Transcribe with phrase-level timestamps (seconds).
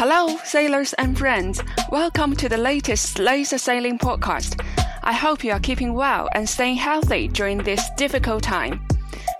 [0.00, 1.60] Hello, sailors and friends.
[1.90, 4.64] Welcome to the latest Laser Sailing podcast.
[5.02, 8.86] I hope you are keeping well and staying healthy during this difficult time.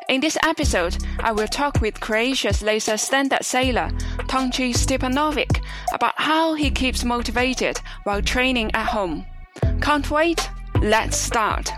[0.08, 3.90] In this episode, I will talk with Croatia's laser standard sailor,
[4.26, 9.24] Tonči Stipanović, about how he keeps motivated while training at home.
[9.80, 10.50] Can't wait?
[10.82, 11.70] Let's start.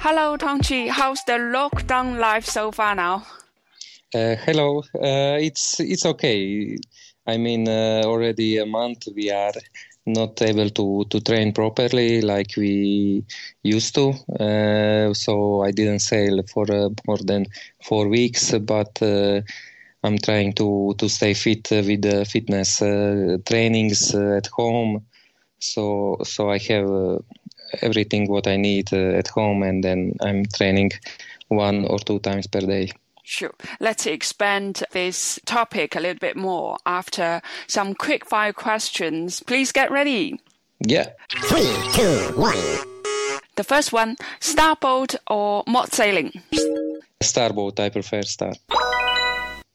[0.00, 0.90] Hello, Tonči.
[0.90, 3.24] How's the lockdown life so far now?
[4.14, 4.80] Uh, hello.
[4.94, 6.76] Uh, it's it's okay.
[7.26, 9.52] I mean, uh, already a month we are
[10.06, 13.24] not able to to train properly like we
[13.62, 14.06] used to.
[14.40, 17.46] Uh, so I didn't sail for uh, more than
[17.84, 19.00] four weeks, but.
[19.02, 19.42] Uh,
[20.04, 22.78] I'm trying to, to stay fit with the fitness
[23.46, 25.04] trainings at home,
[25.58, 26.88] so so I have
[27.82, 30.92] everything what I need at home, and then I'm training
[31.48, 32.92] one or two times per day.
[33.28, 33.52] Sure.
[33.78, 39.42] Let's expand this topic a little bit more after some quick fire questions.
[39.42, 40.40] Please get ready.
[40.80, 41.10] Yeah.
[41.44, 42.56] Three, two, one.
[43.56, 46.32] The first one starboard or Moth sailing?
[47.20, 47.78] Starboard.
[47.78, 48.54] I prefer star.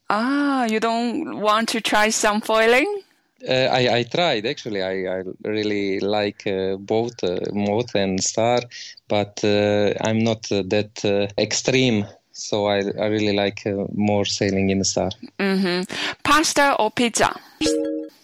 [0.09, 3.03] Ah, you don't want to try some foiling?
[3.47, 4.81] Uh, I, I tried actually.
[4.81, 8.61] I, I really like uh, both uh, Moth and star,
[9.07, 14.25] but uh, I'm not uh, that uh, extreme so I, I really like uh, more
[14.25, 15.11] sailing in the star.
[15.39, 15.83] Mm-hmm.
[16.23, 17.39] Pasta or pizza?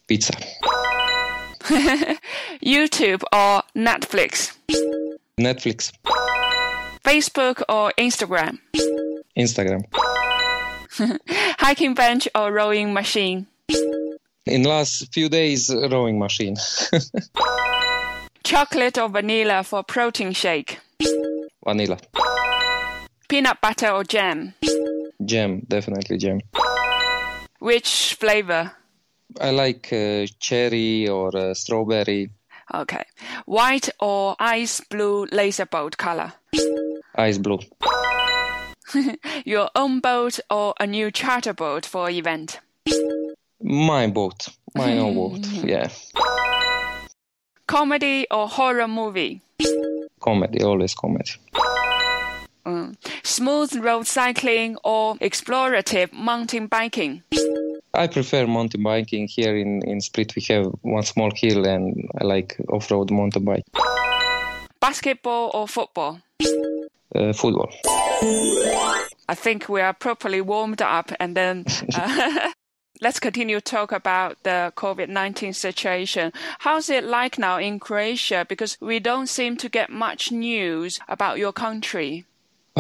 [0.08, 0.34] Pizza.
[2.62, 4.58] YouTube or Netflix?
[5.40, 5.94] Netflix.
[7.04, 8.60] Facebook or Instagram?
[9.38, 9.86] Instagram.
[11.60, 13.48] Hiking bench or rowing machine?
[14.46, 16.58] In last few days, rowing machine.
[18.44, 20.80] Chocolate or vanilla for protein shake?
[21.64, 22.00] Vanilla.
[23.30, 24.54] Peanut butter or jam?
[25.24, 26.40] Jam, definitely jam.
[27.60, 28.72] Which flavor?
[29.40, 32.32] I like uh, cherry or uh, strawberry.
[32.74, 33.04] Okay.
[33.46, 36.34] White or ice blue laser boat color?
[37.16, 37.60] Ice blue.
[39.46, 42.60] Your own boat or a new charter boat for event?
[43.62, 44.48] My boat.
[44.74, 45.46] My own boat.
[45.64, 45.90] Yeah.
[47.68, 49.42] Comedy or horror movie?
[50.20, 51.32] Comedy, always comedy.
[52.66, 52.96] Mm.
[53.24, 57.24] Smooth road cycling or explorative mountain biking?
[57.94, 59.28] I prefer mountain biking.
[59.28, 63.46] Here in, in Split, we have one small hill, and I like off road mountain
[63.46, 63.64] bike.
[64.80, 66.22] Basketball or football?
[67.16, 67.72] Uh, football.
[69.28, 72.52] I think we are properly warmed up, and then uh,
[73.02, 76.32] let's continue to talk about the COVID 19 situation.
[76.60, 78.46] How's it like now in Croatia?
[78.48, 82.26] Because we don't seem to get much news about your country.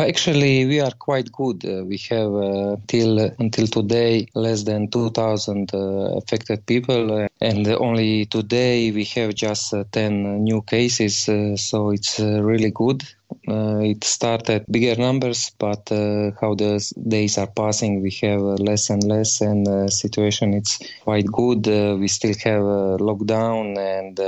[0.07, 1.65] Actually, we are quite good.
[1.65, 5.77] Uh, we have uh, till until today less than 2,000 uh,
[6.17, 11.27] affected people, uh, and only today we have just uh, 10 new cases.
[11.27, 13.03] Uh, so it's really good.
[13.43, 19.41] It started bigger numbers, but how the days are passing, we have less and less,
[19.41, 21.65] and the situation it's quite good.
[21.99, 24.19] we still have a lockdown and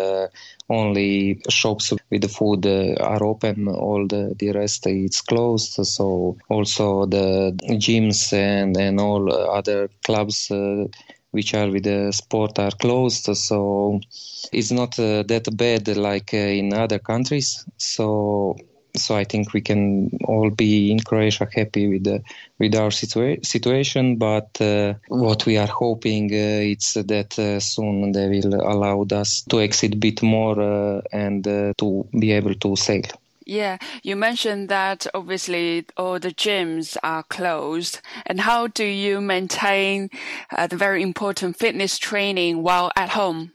[0.72, 5.74] only shops with the food uh, are open all the, the rest is closed.
[5.86, 7.54] So also the
[7.86, 10.86] gyms and, and all other clubs uh,
[11.32, 13.36] which are with the sport are closed.
[13.36, 14.00] So
[14.52, 17.66] it's not uh, that bad like uh, in other countries.
[17.78, 18.58] So
[18.96, 22.24] so I think we can all be in Croatia happy with the,
[22.60, 24.18] with our situa- situation.
[24.18, 29.42] But uh, what we are hoping uh, it's that uh, soon they will allow us
[29.50, 33.04] to exit a bit more uh, and uh, to be able to sail.
[33.46, 38.00] Yeah, you mentioned that obviously all the gyms are closed.
[38.26, 40.10] And how do you maintain
[40.56, 43.52] uh, the very important fitness training while at home?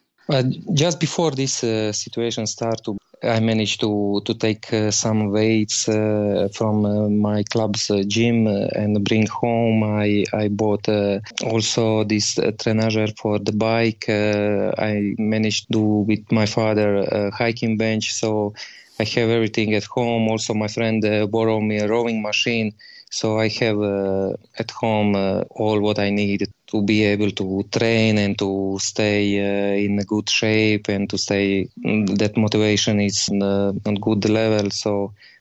[0.75, 6.85] just before this situation started, I managed to to take uh, some weights uh, from
[6.87, 9.83] uh, my club's gym uh, and bring home.
[9.85, 12.91] I I bought uh, also this trainer
[13.21, 14.05] for the bike.
[14.09, 18.55] I managed to do with my father a hiking bench, so
[19.01, 20.29] I have everything at home.
[20.29, 22.73] Also, my friend borrowed me a rowing machine.
[23.17, 24.31] So I have uh,
[24.63, 26.41] at home uh, all what I need
[26.71, 27.47] to be able to
[27.77, 33.01] train and to stay uh, in a good shape and to stay mm, that motivation
[33.01, 34.71] is on a good level.
[34.71, 34.91] So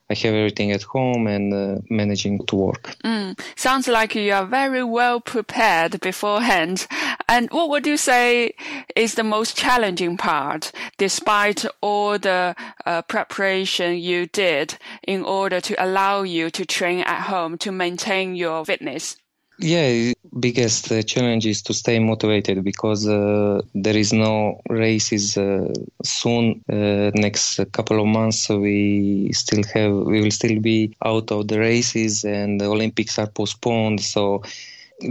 [0.08, 2.96] I have everything at home and uh, managing to work.
[3.04, 6.86] Mm, sounds like you are very well prepared beforehand.
[7.28, 8.54] And what would you say
[8.96, 12.56] is the most challenging part, despite all the
[12.86, 18.36] uh, preparation you did in order to allow you to train at home to maintain
[18.36, 19.18] your fitness?
[19.58, 25.72] Yeah, biggest uh, challenge is to stay motivated because uh, there is no races uh,
[26.04, 26.62] soon.
[26.70, 31.60] Uh, next couple of months, we still have we will still be out of the
[31.60, 34.02] races, and the Olympics are postponed.
[34.02, 34.44] So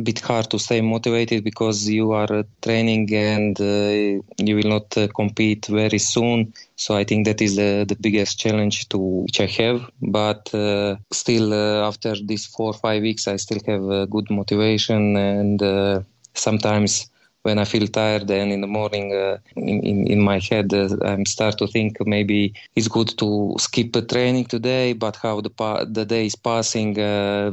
[0.02, 4.96] bit hard to stay motivated because you are uh, training and uh, you will not
[4.96, 6.52] uh, compete very soon.
[6.76, 9.90] So I think that is the, the biggest challenge to which I have.
[10.00, 14.30] But uh, still, uh, after these four or five weeks, I still have uh, good
[14.30, 16.04] motivation and
[16.34, 17.10] sometimes
[17.44, 20.88] when I feel tired and in the morning uh, in, in, in, my head uh,
[21.04, 25.50] I'm start to think maybe it's good to skip a training today but how the
[25.50, 27.50] pa- the day is passing uh,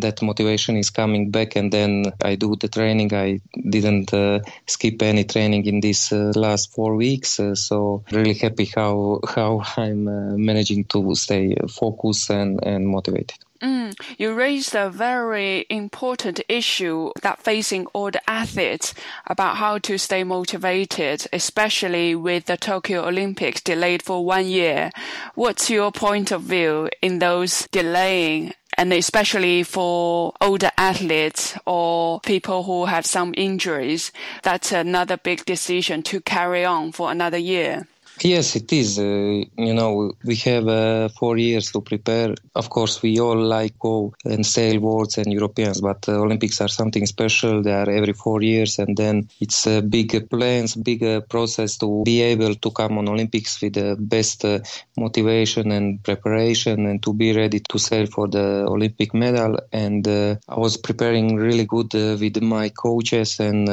[0.00, 5.02] that motivation is coming back and then I do the training I didn't uh, skip
[5.02, 10.04] any training in these uh, last four weeks uh, so really happy how how I'm
[10.42, 13.38] managing to stay focused and, and motivated.
[13.62, 18.94] Mm, you raised a very important issue that facing all the athletes
[19.26, 24.90] about how to stay motivated, especially with the Tokyo Olympics delayed for one year.
[25.34, 32.64] What's your point of view in those delaying and especially for older athletes or people
[32.64, 34.10] who have some injuries,
[34.42, 37.86] that's another big decision to carry on for another year.
[38.22, 38.98] Yes, it is.
[38.98, 42.34] Uh, you know, we have uh, four years to prepare.
[42.54, 46.68] Of course, we all like go and sail worlds and Europeans, but uh, Olympics are
[46.68, 47.62] something special.
[47.62, 52.22] They are every four years, and then it's a big plans, big process to be
[52.22, 54.60] able to come on Olympics with the best uh,
[54.96, 59.58] motivation and preparation, and to be ready to sail for the Olympic medal.
[59.72, 63.68] And uh, I was preparing really good uh, with my coaches and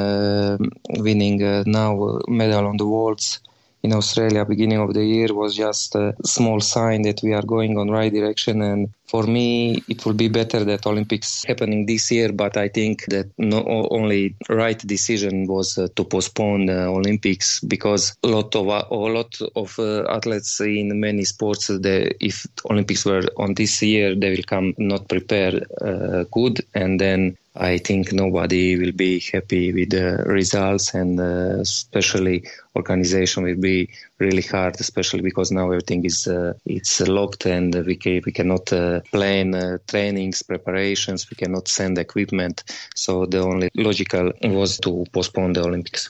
[0.89, 3.39] winning now medal on the worlds
[3.83, 7.77] in Australia beginning of the year was just a small sign that we are going
[7.77, 8.61] on right direction.
[8.61, 13.05] And for me it will be better that Olympics happening this year but I think
[13.07, 18.67] that not only right decision was uh, to postpone the Olympics because a lot of
[18.67, 24.15] a lot of uh, athletes in many sports they, if Olympics were on this year
[24.15, 26.61] they will come not prepared uh, good.
[26.73, 32.45] And then I think nobody will be happy with the results, and uh, especially
[32.75, 33.89] organization will be
[34.21, 38.71] really hard, especially because now everything is uh, it's locked and we can, we cannot
[38.71, 42.63] uh, plan uh, trainings, preparations, we cannot send equipment.
[42.95, 46.09] So the only logical was to postpone the Olympics.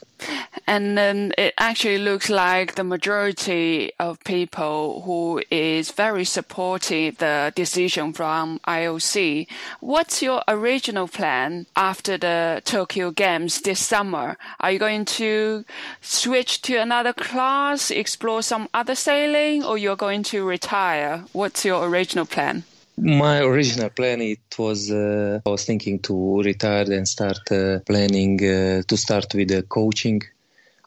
[0.66, 7.52] And then it actually looks like the majority of people who is very supportive the
[7.56, 9.48] decision from IOC.
[9.80, 14.36] What's your original plan after the Tokyo Games this summer?
[14.60, 15.64] Are you going to
[16.00, 21.14] switch to another class, explore some other sailing, or you're going to retire?
[21.32, 22.64] What's your original plan?
[22.98, 28.34] My original plan it was uh, I was thinking to retire and start uh, planning
[28.44, 30.20] uh, to start with the coaching.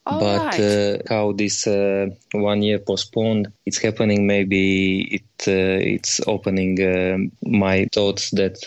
[0.06, 0.60] All but right.
[0.60, 4.28] Uh, how this uh, one year postponed, it's happening.
[4.28, 4.64] Maybe
[5.18, 8.58] it uh, it's opening my thoughts that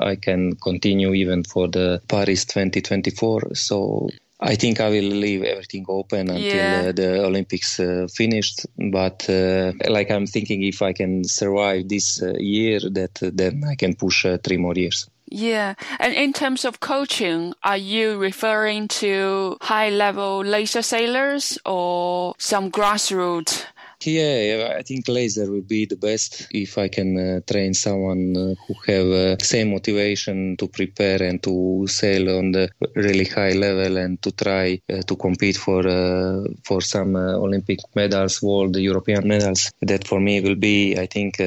[0.00, 3.54] I can continue even for the Paris 2024.
[3.54, 4.08] So
[4.40, 6.84] I think I will leave everything open until yeah.
[6.86, 8.66] uh, the Olympics uh, finished.
[8.76, 13.64] But uh, like I'm thinking, if I can survive this uh, year, that uh, then
[13.68, 15.08] I can push uh, three more years.
[15.30, 22.70] Yeah, and in terms of coaching, are you referring to high-level laser sailors or some
[22.70, 23.64] grassroots
[24.06, 28.54] yeah, I think laser will be the best if I can uh, train someone uh,
[28.66, 33.96] who have uh, same motivation to prepare and to sail on the really high level
[33.96, 39.26] and to try uh, to compete for uh, for some uh, Olympic medals, world European
[39.26, 39.72] medals.
[39.82, 41.38] That for me will be, I think,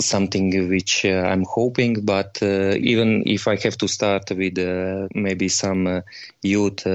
[0.00, 2.04] something which I'm hoping.
[2.04, 4.58] But even if I have to start with
[5.14, 6.02] maybe some
[6.42, 6.86] youth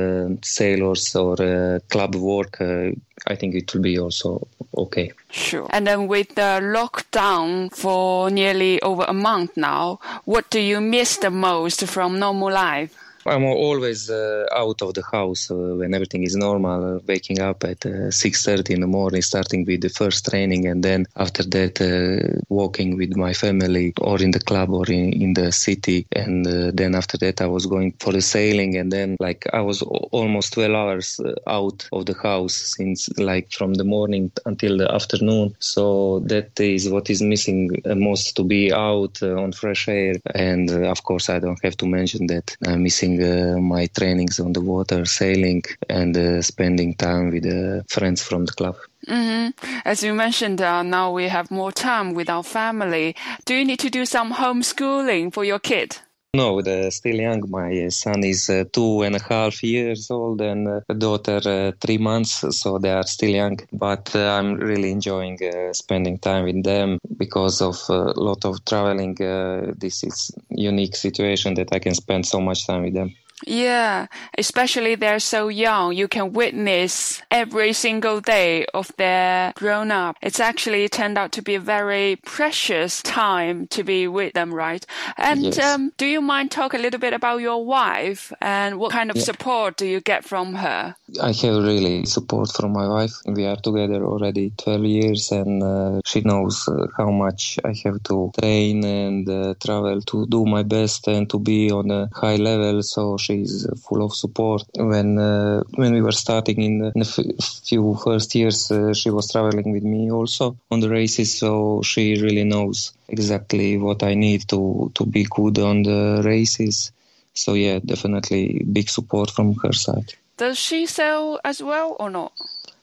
[0.44, 5.12] sailors or club work, I think it will be also okay.
[5.32, 5.68] Sure.
[5.72, 11.18] And then with the lockdown for nearly over a month now, what do you miss
[11.18, 12.96] the most from normal life?
[13.28, 17.64] I'm always uh, out of the house uh, when everything is normal, uh, waking up
[17.64, 21.82] at uh, 6.30 in the morning, starting with the first training, and then after that
[21.82, 26.08] uh, walking with my family or in the club or in, in the city.
[26.14, 29.62] And uh, then after that, I was going for the sailing, and then like I
[29.62, 34.92] was almost 12 hours out of the house since like from the morning until the
[34.94, 35.56] afternoon.
[35.60, 40.16] So that is what is missing most to be out on fresh air.
[40.34, 44.54] And of course, I don't have to mention that I'm missing uh, my trainings on
[44.54, 48.76] the water, sailing, and uh, spending time with uh, friends from the club.
[49.08, 49.80] Mm-hmm.
[49.86, 53.16] As you mentioned, uh, now we have more time with our family.
[53.46, 55.98] Do you need to do some homeschooling for your kid?
[56.34, 57.44] No, they're still young.
[57.50, 61.98] My son is uh, two and a half years old and uh, daughter uh, three
[61.98, 63.58] months, so they are still young.
[63.74, 68.64] But uh, I'm really enjoying uh, spending time with them because of a lot of
[68.66, 69.22] traveling.
[69.22, 73.14] Uh, this is unique situation that I can spend so much time with them.
[73.46, 80.18] Yeah, especially they're so young, you can witness every single day of their grown up.
[80.24, 84.84] It's actually turned out to be a very precious time to be with them, right?
[85.18, 85.60] And Yes.
[85.60, 89.18] um, do you mind talk a little bit about your wife and what kind of
[89.18, 89.24] Yeah.
[89.24, 90.96] support do you get from her?
[91.22, 93.14] I have really support from my wife.
[93.26, 98.02] We are together already 12 years, and uh, she knows uh, how much I have
[98.04, 102.36] to train and uh, travel to do my best and to be on a high
[102.38, 102.82] level.
[102.84, 104.64] So she's full of support.
[104.76, 108.94] When uh, when we were starting in the, in the f- few first years, uh,
[108.94, 111.30] she was traveling with me also on the races.
[111.42, 116.92] So she really knows exactly what I need to to be good on the races.
[117.34, 120.14] So yeah, definitely big support from her side.
[120.38, 122.32] Does she sail as well or not?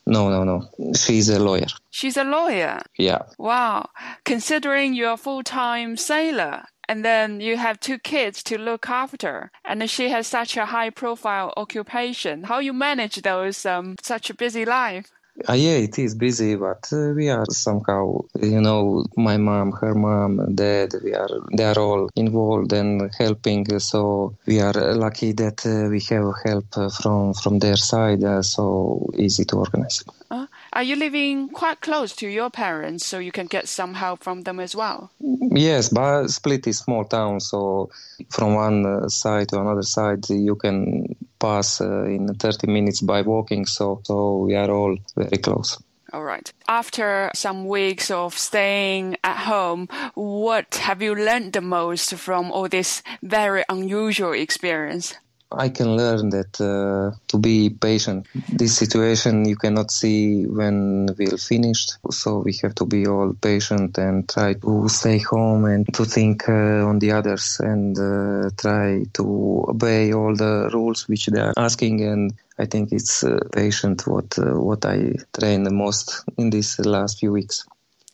[0.06, 0.68] No, no, no.
[0.94, 1.70] She's a lawyer.
[1.90, 2.82] She's a lawyer.
[2.98, 3.22] Yeah.
[3.38, 3.88] Wow.
[4.24, 9.88] Considering you're a full-time sailor and then you have two kids to look after and
[9.90, 14.64] she has such a high profile occupation, how you manage those um such a busy
[14.64, 15.10] life?
[15.48, 19.92] Uh, yeah, it is busy, but uh, we are somehow, you know, my mom, her
[19.92, 23.66] mom, dad, we are, they are all involved and helping.
[23.80, 28.22] So we are lucky that uh, we have help from from their side.
[28.22, 30.04] Uh, so easy to organize.
[30.30, 34.22] Uh, are you living quite close to your parents so you can get some help
[34.22, 35.10] from them as well?
[35.20, 37.90] Yes, but Split is small town, so
[38.30, 43.22] from one uh, side to another side you can pass uh, in 30 minutes by
[43.22, 43.66] walking.
[43.66, 45.78] So so we are all very close.
[46.12, 46.52] All right.
[46.68, 52.68] After some weeks of staying at home, what have you learned the most from all
[52.68, 55.14] this very unusual experience?
[55.58, 58.26] I can learn that uh, to be patient.
[58.48, 63.98] This situation you cannot see when we'll finished, so we have to be all patient
[63.98, 69.04] and try to stay home and to think uh, on the others and uh, try
[69.14, 72.02] to obey all the rules which they are asking.
[72.02, 76.78] And I think it's uh, patient what uh, what I train the most in these
[76.78, 77.66] last few weeks.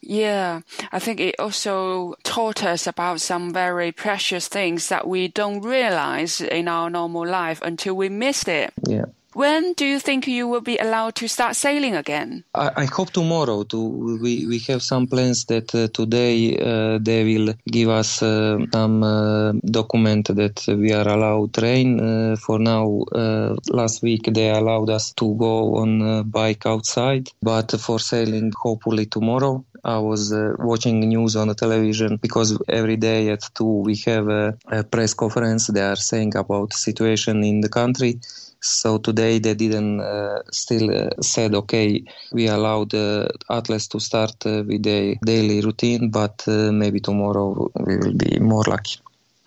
[0.02, 5.61] Yeah, I think it also taught us about some very precious things that we don't
[5.61, 8.73] realize in our normal life until we missed it.
[8.88, 9.07] Yeah.
[9.32, 12.42] When do you think you will be allowed to start sailing again?
[12.52, 13.62] I, I hope tomorrow.
[13.62, 18.58] To we, we have some plans that uh, today uh, they will give us uh,
[18.72, 22.00] some uh, document that we are allowed train.
[22.00, 27.70] Uh, for now, uh, last week they allowed us to go on bike outside, but
[27.80, 29.64] for sailing, hopefully tomorrow.
[29.84, 34.28] I was uh, watching news on the television because every day at two we have
[34.28, 35.68] a, a press conference.
[35.68, 38.20] They are saying about situation in the country.
[38.61, 44.35] So today they didn't uh, still uh, said okay we allow the athletes to start
[44.47, 48.99] uh, with a daily routine, but uh, maybe tomorrow we will be more lucky.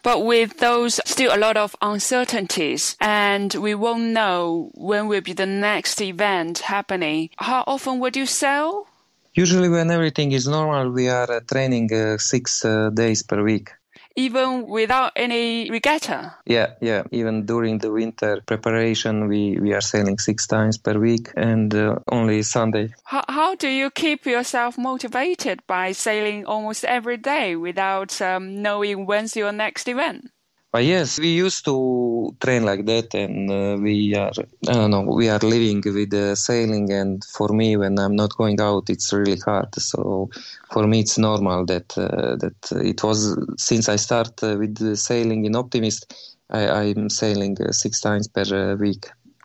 [0.04, 5.32] But with those still a lot of uncertainties and we won't know when will be
[5.32, 8.88] the next event happening, how often would you sail?
[9.34, 13.72] Usually when everything is normal, we are uh, training uh, six uh, days per week.
[14.16, 16.36] Even without any regatta?
[16.46, 17.04] Yeah, yeah.
[17.12, 21.96] Even during the winter preparation, we, we are sailing six times per week and uh,
[22.12, 22.94] only Sunday.
[23.06, 29.06] How, how do you keep yourself motivated by sailing almost every day without um, knowing
[29.06, 30.30] when's your next event?
[30.74, 34.32] But yes, we used to train like that, and uh, we are,
[34.68, 36.92] I don't know, we are living with uh, sailing.
[36.92, 39.76] And for me, when I'm not going out, it's really hard.
[39.76, 40.32] So
[40.72, 45.46] for me, it's normal that uh, that it was since I start uh, with sailing
[45.46, 46.12] in Optimist,
[46.50, 48.76] I, I'm sailing uh, six times per uh,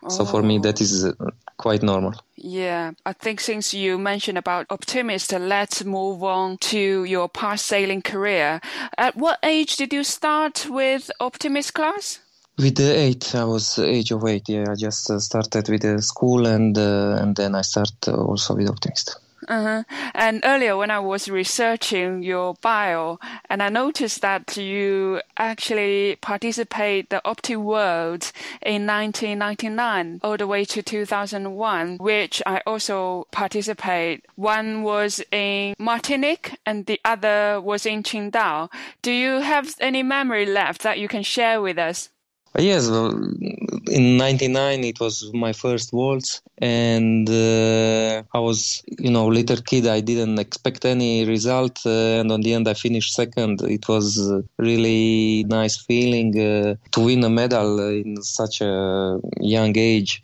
[0.07, 1.13] So for me, that is uh,
[1.57, 2.13] quite normal.
[2.37, 8.01] Yeah, I think since you mentioned about Optimist, let's move on to your past sailing
[8.01, 8.61] career.
[8.97, 12.19] At what age did you start with Optimist class?
[12.57, 14.47] With the eight, I was age of eight.
[14.47, 18.15] Yeah, I just uh, started with the school, and uh, and then I start uh,
[18.15, 19.17] also with Optimist.
[19.49, 19.83] Uh-huh.
[20.13, 23.17] And earlier, when I was researching your bio,
[23.49, 30.65] and I noticed that you actually participate the Opti World in 1999 all the way
[30.65, 34.23] to 2001, which I also participate.
[34.35, 38.69] One was in Martinique, and the other was in Qingdao.
[39.01, 42.09] Do you have any memory left that you can share with us?
[42.57, 49.57] Yes, in '99 it was my first Worlds, and uh, I was, you know, little
[49.61, 49.85] kid.
[49.87, 53.61] I didn't expect any result, uh, and on the end I finished second.
[53.61, 60.23] It was really nice feeling uh, to win a medal in such a young age.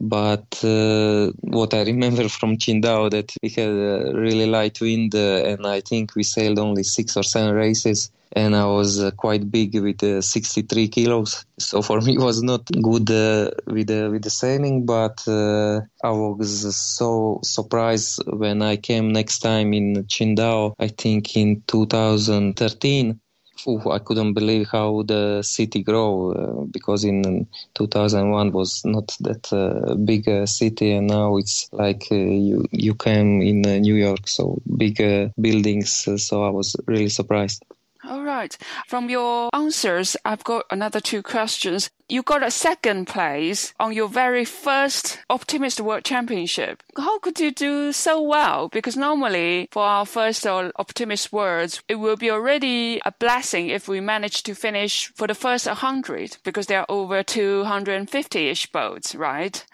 [0.00, 5.42] But uh, what I remember from Qingdao that we had a really light wind, uh,
[5.44, 9.50] and I think we sailed only six or seven races and I was uh, quite
[9.50, 11.44] big with uh, 63 kilos.
[11.58, 15.80] So for me, it was not good uh, with the with the sailing, but uh,
[16.02, 20.74] I was so surprised when I came next time in Qingdao.
[20.78, 23.20] I think in 2013.
[23.66, 29.52] Ooh, I couldn't believe how the city grew uh, because in 2001 was not that
[29.52, 34.98] uh, big city and now it's like you you came in New York so big
[35.40, 37.64] buildings so I was really surprised.
[38.08, 38.56] All right.
[38.86, 41.90] From your answers, I've got another two questions.
[42.08, 46.82] You got a second place on your very first Optimist World Championship.
[46.96, 48.68] How could you do so well?
[48.70, 54.00] Because normally for our first Optimist Worlds, it will be already a blessing if we
[54.00, 59.66] manage to finish for the first 100 because there are over 250-ish boats, right?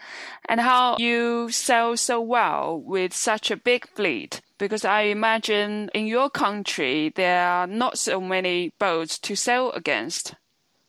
[0.49, 6.07] And how you sail so well with such a big fleet because I imagine in
[6.07, 10.35] your country there are not so many boats to sail against.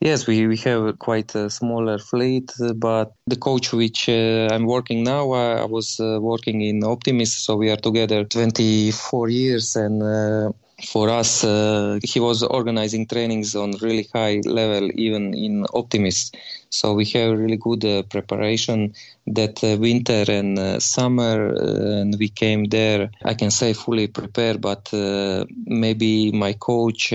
[0.00, 5.02] Yes, we, we have quite a smaller fleet, but the coach which uh, I'm working
[5.02, 10.02] now, uh, I was uh, working in Optimist, so we are together 24 years, and
[10.02, 10.52] uh,
[10.84, 16.36] for us, uh, he was organizing trainings on really high level, even in Optimist.
[16.70, 18.92] So we have really good uh, preparation
[19.26, 23.10] that uh, winter and uh, summer, uh, and we came there.
[23.24, 27.12] I can say fully prepared, but uh, maybe my coach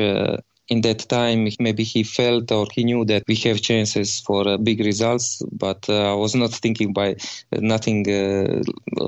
[0.71, 4.57] in that time maybe he felt or he knew that we have chances for uh,
[4.57, 8.61] big results but uh, i was not thinking by uh, nothing uh,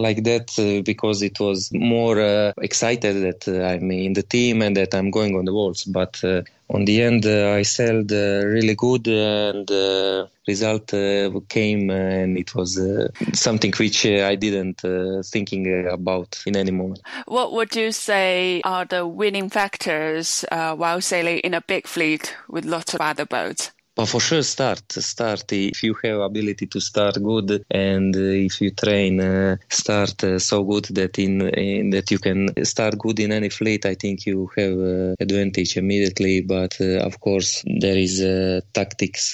[0.06, 3.42] like that uh, because it was more uh, excited that
[3.72, 5.84] i'm in the team and that i'm going on the Worlds.
[5.86, 6.22] But
[6.74, 10.88] on the end, uh, I sold uh, really good, and uh, result
[11.48, 12.80] came, and it was
[13.34, 14.82] something which I didn't
[15.26, 17.02] thinking about in any moment.
[17.26, 22.66] What would you say are the winning factors while sailing in a big fleet with
[22.66, 23.72] lots of other boats?
[23.96, 24.92] But for sure, start.
[24.92, 30.24] Start if you have ability to start good, and uh, if you train, uh, start
[30.24, 33.86] uh, so good that in, in, that you can start good in any fleet.
[33.86, 36.42] I think you have uh, advantage immediately.
[36.42, 39.34] But uh, of course, there is uh, tactics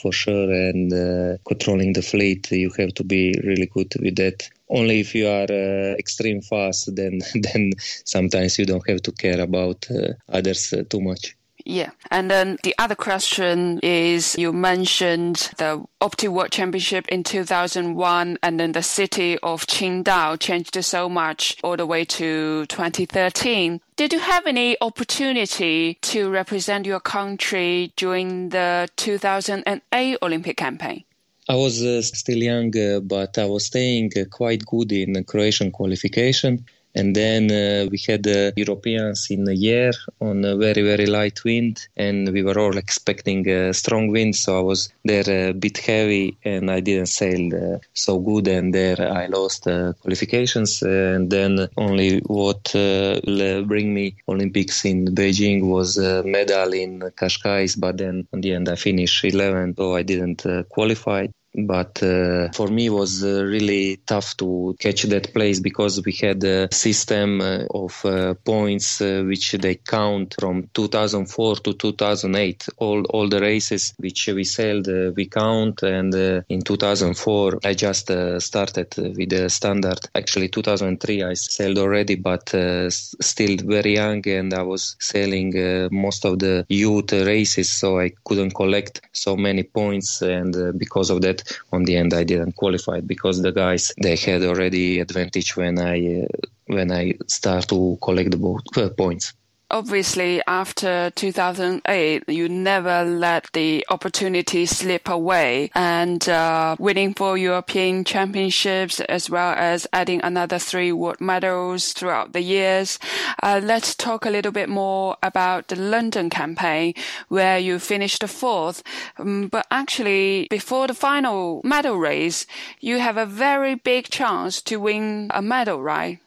[0.00, 2.52] for sure, and controlling the fleet.
[2.52, 6.94] You have to be really good with that only if you are uh, extreme fast
[6.94, 7.72] then then
[8.04, 11.37] sometimes you don't have to care about uh, others uh, too much
[11.68, 11.90] yeah.
[12.10, 18.58] And then the other question is you mentioned the Opti World Championship in 2001 and
[18.58, 23.80] then the city of Qingdao changed so much all the way to 2013.
[23.96, 31.04] Did you have any opportunity to represent your country during the 2008 Olympic campaign?
[31.50, 35.24] I was uh, still young, uh, but I was staying uh, quite good in the
[35.24, 36.64] Croatian qualification.
[36.94, 41.44] And then uh, we had the Europeans in a year on a very, very light
[41.44, 44.36] wind, and we were all expecting a strong wind.
[44.36, 48.48] So I was there a bit heavy, and I didn't sail uh, so good.
[48.48, 50.82] And there I lost uh, qualifications.
[50.82, 53.20] and then only what uh,
[53.62, 57.78] bring me Olympics in Beijing was a medal in Cascais.
[57.78, 62.48] But then in the end I finished 11th, so I didn't uh, qualify but uh,
[62.52, 66.68] for me it was uh, really tough to catch that place because we had a
[66.72, 73.28] system uh, of uh, points uh, which they count from 2004 to 2008 all all
[73.28, 75.82] the races which we sailed uh, we count.
[75.82, 76.14] And
[76.48, 79.98] in 2004 I just started with the standard.
[80.14, 82.48] Actually 2003 I sailed already but
[82.90, 84.26] still very young.
[84.28, 89.62] And I was sailing most of the youth races so I couldn't collect so many
[89.62, 90.22] points.
[90.22, 94.42] And because of that on the end I didn't qualify because the guys they had
[94.42, 96.26] already advantage when I uh,
[96.66, 98.40] when I start to collect the
[98.76, 99.32] uh, points
[99.70, 105.70] obviously after 2008 you never let the opportunity slip away.
[105.74, 112.32] And uh, winning four european championships as well as adding another three world medals throughout
[112.32, 112.98] the years.
[113.42, 116.94] Uh, let's talk a little bit more about the london campaign
[117.28, 118.82] where you finished fourth.
[119.18, 122.46] Um, but actually before the final medal race
[122.80, 126.20] you have a very big chance to win a medal right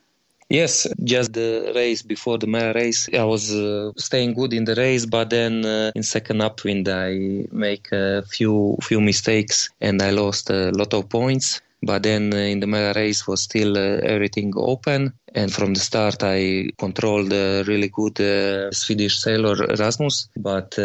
[0.52, 4.76] Yes, just the race before the medal race, I was uh, staying good in the
[4.76, 10.10] race, but then uh, in second upwind I make a few few mistakes and I
[10.10, 11.62] lost a lot of points.
[11.82, 15.80] But then uh, in the medal race was still uh, everything open, and from the
[15.80, 20.78] start I controlled a really good uh, Swedish sailor Rasmus, but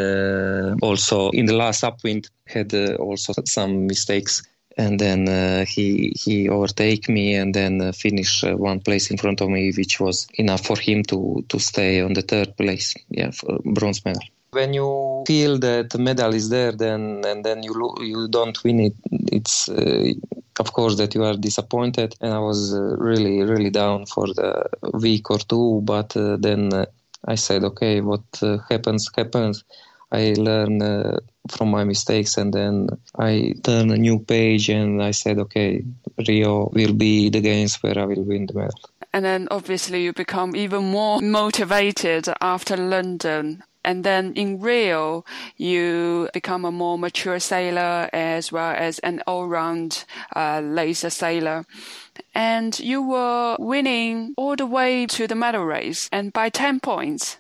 [0.81, 4.45] also in the last upwind had also some mistakes
[4.77, 9.17] and then uh, he he overtake me and then uh, finish uh, one place in
[9.17, 12.95] front of me, which was enough for him to to stay on the third place,
[13.09, 14.23] yeah, for bronze medal.
[14.51, 18.63] When you feel that the medal is there, then and then you lo- you don't
[18.65, 18.95] win it,
[19.33, 20.13] it's uh,
[20.61, 22.15] of course that you are disappointed.
[22.21, 26.87] And I was uh, really really down for the week or two, but uh, then
[27.27, 28.25] I said, okay, what
[28.69, 29.65] happens happens.
[30.13, 30.81] I learn
[31.51, 32.89] from my mistakes and then
[33.19, 35.85] I turn a new page and I said, okay,
[36.27, 38.81] Rio will be the games where I will win the medal.
[39.13, 43.63] And then obviously you become even more motivated after London.
[43.85, 45.25] And then in Rio,
[45.57, 51.65] you become a more mature sailor as well as an all-round uh, laser sailor.
[52.35, 57.39] And you were winning all the way to the medal race and by 10 points.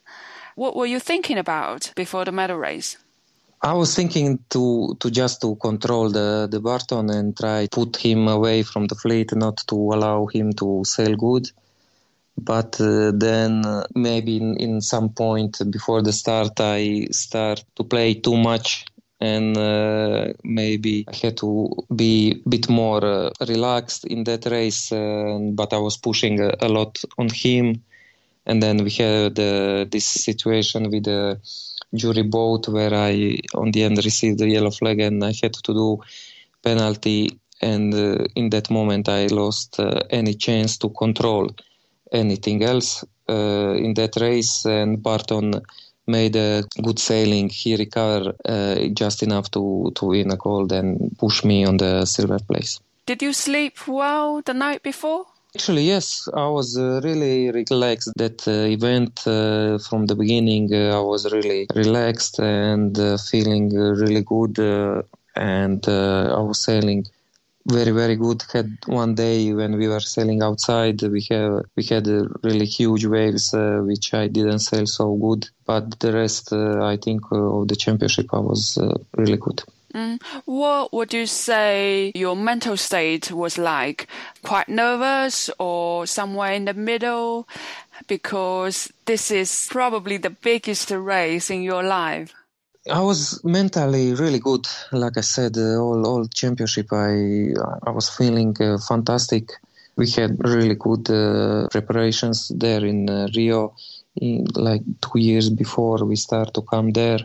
[0.56, 2.96] What were you thinking about before the medal race?
[3.62, 7.96] I was thinking to to just to control the the Burton and try to put
[7.96, 11.50] him away from the fleet, not to allow him to sail good.
[12.38, 17.84] But uh, then uh, maybe in, in some point before the start, I start to
[17.84, 18.84] play too much
[19.20, 24.92] and uh, maybe I had to be a bit more uh, relaxed in that race.
[24.92, 27.82] Uh, but I was pushing a, a, lot on him,
[28.46, 31.40] and then we had uh, this situation with the
[31.92, 35.72] jury boat where I, on the end, received the yellow flag and I had to
[35.74, 36.00] do
[36.62, 37.40] penalty.
[37.60, 41.50] And uh, in that moment, I lost uh, any chance to control
[42.12, 44.64] anything else uh, in that race.
[44.64, 45.62] And Burton
[46.06, 47.48] made a good sailing.
[47.48, 52.04] He recovered uh, just enough to, to win a gold and push me on the
[52.04, 52.78] silver place.
[53.06, 55.26] Did you sleep well the night before?
[55.56, 58.12] Actually, yes, I was uh, really relaxed.
[58.16, 63.74] That uh, event uh, from the beginning, uh, I was really relaxed and uh, feeling
[63.74, 64.58] uh, really good,
[65.34, 67.06] and I was sailing
[67.66, 68.44] very very good.
[68.52, 72.06] Had one day when we were sailing outside, we have we had
[72.42, 73.54] really huge waves,
[73.90, 75.48] which I didn't sail so good.
[75.64, 78.78] But the rest, I think, of the championship, I was
[79.16, 79.62] really good.
[80.44, 84.08] What would you say your mental state was like?
[84.42, 87.48] Quite nervous or somewhere in the middle?
[88.06, 92.34] Because this is probably the biggest race in your life.
[92.90, 94.66] I was mentally really good.
[94.92, 99.50] Like I said, uh, all all championship, I I was feeling uh, fantastic.
[99.96, 103.74] We had really good uh, preparations there in uh, Rio,
[104.14, 107.20] in, like two years before we start to come there.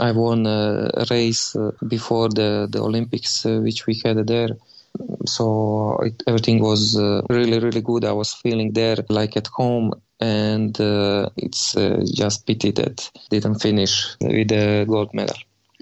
[0.00, 4.50] I won a race uh, before the, the Olympics, uh, which we had there.
[5.26, 8.04] So it, everything was uh, really, really good.
[8.04, 13.60] I was feeling there like at home, and uh, it's uh, just pity that didn't
[13.60, 15.36] finish with the gold medal.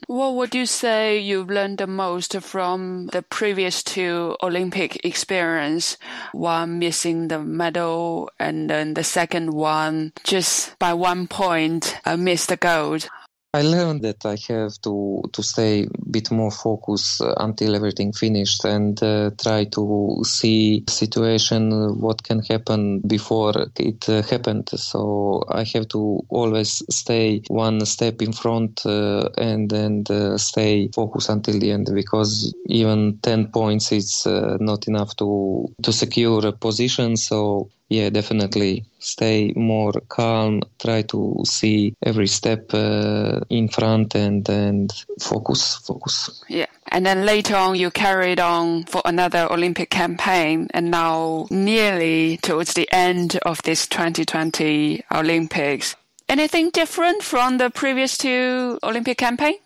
[0.09, 5.97] What would you say you've learned the most from the previous two Olympic experience?
[6.33, 12.49] One missing the medal, and then the second one just by one point uh, missed
[12.49, 13.09] the gold.
[13.55, 18.15] I learned that I have to to stay a bit more focused uh, until everything
[18.15, 24.71] finished and uh, try to see situation what can happen before it uh, happened.
[24.71, 30.89] So I have to always stay one step in front uh, and and uh, stay
[30.95, 36.47] focused until the end because even ten points is uh, not enough to to secure
[36.47, 37.19] a position.
[37.19, 44.49] So yeah, definitely stay more calm, try to see every step uh, in front and,
[44.49, 46.43] and focus, focus.
[46.49, 46.67] Yeah.
[46.89, 52.73] And then later on, you carried on for another Olympic campaign and now nearly towards
[52.73, 55.95] the end of this 2020 Olympics.
[56.29, 59.57] Anything different from the previous two Olympic campaign?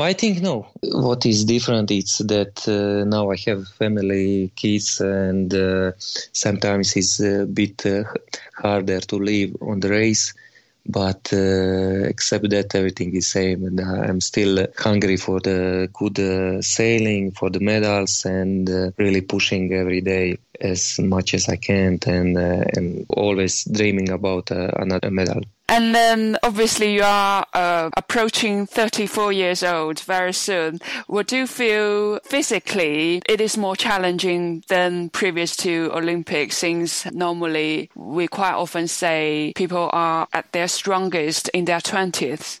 [0.00, 0.66] I think no.
[0.82, 5.92] What is different is that uh, now I have family, kids, and uh,
[6.32, 8.04] sometimes it's a bit uh,
[8.56, 10.32] harder to live on the race.
[10.86, 16.62] But uh, except that, everything is same, and I'm still hungry for the good uh,
[16.62, 20.38] sailing, for the medals, and uh, really pushing every day.
[20.60, 25.42] As much as I can and uh, and always dreaming about uh, another medal.
[25.70, 30.80] And then obviously you are uh, approaching 34 years old very soon.
[31.08, 38.28] Would you feel physically it is more challenging than previous to Olympics since normally we
[38.28, 42.60] quite often say people are at their strongest in their 20s?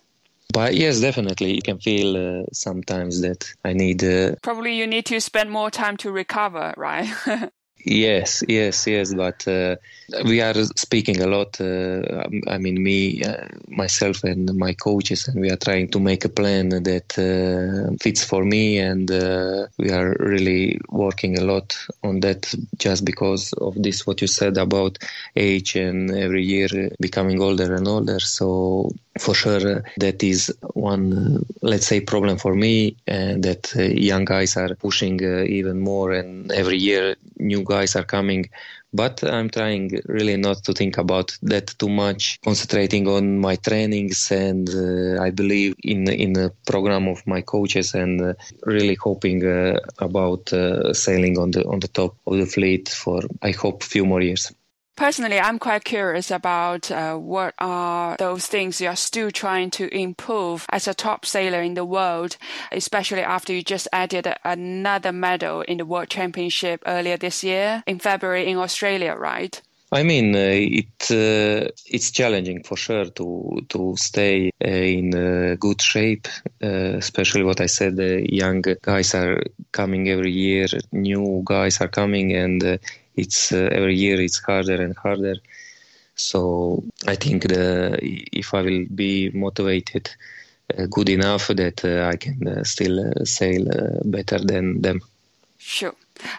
[0.52, 4.02] But yes, definitely, you can feel uh, sometimes that I need.
[4.02, 7.08] Uh, Probably you need to spend more time to recover, right?
[7.84, 9.14] Yes, yes, yes.
[9.14, 9.76] But uh,
[10.24, 11.60] we are speaking a lot.
[11.60, 16.24] Uh, I mean, me, uh, myself, and my coaches, and we are trying to make
[16.24, 18.78] a plan that uh, fits for me.
[18.78, 24.20] And uh, we are really working a lot on that just because of this, what
[24.20, 24.98] you said about
[25.36, 28.18] age and every year becoming older and older.
[28.20, 34.24] So for sure, that is one, let's say, problem for me, and that uh, young
[34.24, 38.48] guys are pushing even more, and every year new guys are coming.
[38.92, 44.30] But i'm trying really not to think about that too much concentrating on my trainings
[44.32, 48.32] and uh, i believe in in the program of my coaches and uh,
[48.64, 53.20] really hoping uh, about uh, sailing on the on the top of the fleet for
[53.42, 54.52] i hope few more years
[54.98, 59.86] Personally, I'm quite curious about uh, what are those things you are still trying to
[59.96, 62.36] improve as a top sailor in the world,
[62.72, 68.00] especially after you just added another medal in the World Championship earlier this year in
[68.00, 69.62] February in Australia, right?
[69.92, 70.40] I mean, uh,
[70.80, 76.26] it uh, it's challenging for sure to to stay uh, in uh, good shape.
[76.60, 80.66] Uh, especially what I said, young guys are coming every year.
[80.90, 82.80] New guys are coming, and
[83.18, 85.36] it's uh, every year it's harder and harder.
[86.14, 90.10] So I think the, if I will be motivated
[90.76, 95.00] uh, good enough that uh, I can uh, still uh, sail uh, better than them.
[95.56, 95.94] Sure.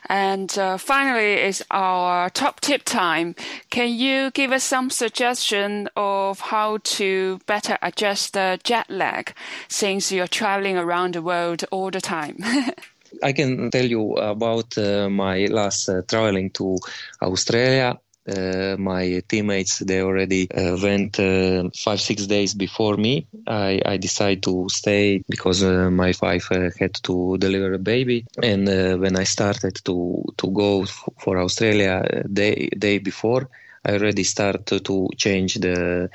[0.09, 3.35] And finally, is our top tip time.
[3.69, 9.33] Can you give us some suggestion of how to better adjust the jet lag
[9.69, 12.37] since you're traveling around the world all the time?
[13.23, 16.77] I can tell you about uh, my last uh, traveling to
[17.21, 17.97] Australia.
[18.27, 23.27] Uh, my teammates they already uh, went uh, five six days before me.
[23.47, 28.25] I, I decided to stay because uh, my wife had to deliver a baby.
[28.43, 28.67] And
[29.01, 31.93] when i started to to go f- for australia
[32.31, 33.49] day day before
[33.85, 36.09] i already started to change the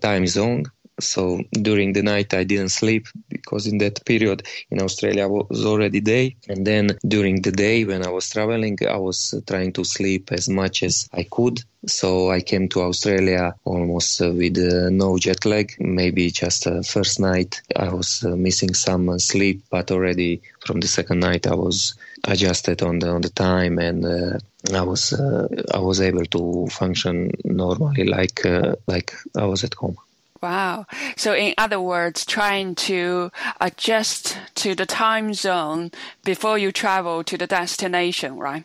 [0.00, 0.64] time zone
[1.00, 6.00] so during the night I didn't sleep because in that period in Australia was already
[6.00, 6.36] day.
[6.48, 10.48] And then during the day when I was traveling, I was trying to sleep as
[10.48, 11.62] much as I could.
[11.86, 15.74] So I came to Australia almost uh, with uh, no jet lag.
[15.78, 20.80] Maybe just uh, first night I was uh, missing some uh, sleep, but already from
[20.80, 24.38] the second night I was adjusted on the on the time and uh,
[24.74, 25.14] I was
[25.74, 28.44] I was able to function normally like
[28.86, 29.96] like I was at home.
[30.42, 30.86] Wow.
[31.16, 35.90] So, in other words, trying to adjust to the time zone
[36.24, 38.64] before you travel to the destination, right?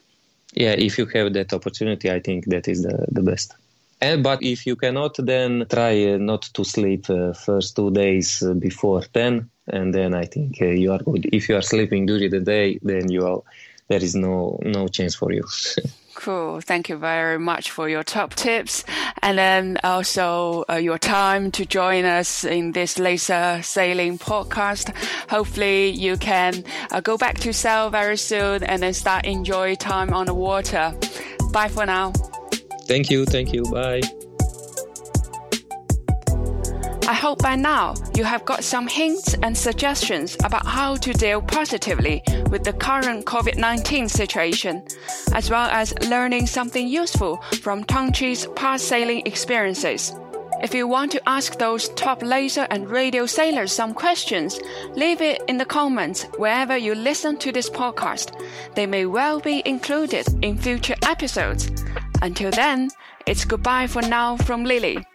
[0.54, 3.54] Yeah, if you have that opportunity, I think that is the, the best.
[4.02, 8.42] And, but if you cannot, then try uh, not to sleep uh, first two days
[8.42, 11.26] uh, before 10, and then I think uh, you are good.
[11.34, 13.42] If you are sleeping during the day, then you are,
[13.90, 15.44] there is no no chance for you.
[16.16, 16.62] Cool.
[16.62, 18.84] Thank you very much for your top tips
[19.22, 24.96] and then also uh, your time to join us in this laser sailing podcast.
[25.30, 30.14] Hopefully you can uh, go back to sail very soon and then start enjoy time
[30.14, 30.94] on the water.
[31.52, 32.14] Bye for now.
[32.88, 33.26] Thank you.
[33.26, 33.64] Thank you.
[33.64, 34.02] Bye.
[37.08, 41.40] I hope by now you have got some hints and suggestions about how to deal
[41.40, 44.84] positively with the current COVID 19 situation,
[45.34, 50.14] as well as learning something useful from Tonči's past sailing experiences.
[50.64, 54.60] If you want to ask those top laser and Radial sailors some questions,
[54.96, 58.34] leave it in the comments wherever you listen to this podcast.
[58.74, 61.70] They may well be included in future episodes.
[62.24, 62.90] Until then,
[63.28, 65.06] it's goodbye for now from Lily.